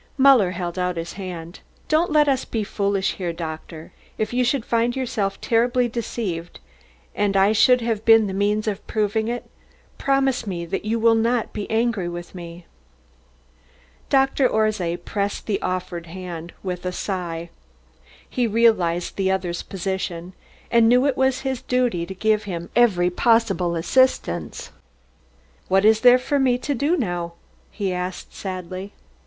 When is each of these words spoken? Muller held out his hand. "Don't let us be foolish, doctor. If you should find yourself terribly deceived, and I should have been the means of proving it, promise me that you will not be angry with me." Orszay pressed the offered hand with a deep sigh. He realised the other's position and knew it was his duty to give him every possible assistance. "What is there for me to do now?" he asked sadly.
Muller 0.17 0.49
held 0.49 0.79
out 0.79 0.97
his 0.97 1.13
hand. 1.13 1.59
"Don't 1.87 2.11
let 2.11 2.27
us 2.27 2.43
be 2.43 2.63
foolish, 2.63 3.15
doctor. 3.35 3.91
If 4.17 4.33
you 4.33 4.43
should 4.43 4.65
find 4.65 4.95
yourself 4.95 5.39
terribly 5.39 5.87
deceived, 5.87 6.59
and 7.13 7.37
I 7.37 7.51
should 7.51 7.81
have 7.81 8.03
been 8.03 8.25
the 8.25 8.33
means 8.33 8.67
of 8.67 8.83
proving 8.87 9.27
it, 9.27 9.45
promise 9.99 10.47
me 10.47 10.65
that 10.65 10.85
you 10.85 10.97
will 10.97 11.13
not 11.13 11.53
be 11.53 11.69
angry 11.69 12.09
with 12.09 12.33
me." 12.33 12.65
Orszay 14.11 14.97
pressed 14.97 15.45
the 15.45 15.61
offered 15.61 16.07
hand 16.07 16.53
with 16.63 16.79
a 16.83 16.89
deep 16.89 16.95
sigh. 16.95 17.49
He 18.27 18.47
realised 18.47 19.17
the 19.17 19.29
other's 19.29 19.61
position 19.61 20.33
and 20.71 20.89
knew 20.89 21.05
it 21.05 21.15
was 21.15 21.41
his 21.41 21.61
duty 21.61 22.07
to 22.07 22.15
give 22.15 22.45
him 22.45 22.71
every 22.75 23.11
possible 23.11 23.75
assistance. 23.75 24.71
"What 25.67 25.85
is 25.85 25.99
there 26.01 26.17
for 26.17 26.39
me 26.39 26.57
to 26.57 26.73
do 26.73 26.97
now?" 26.97 27.33
he 27.69 27.93
asked 27.93 28.33
sadly. 28.33 28.93